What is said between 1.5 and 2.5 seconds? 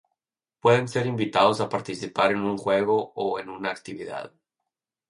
a participar en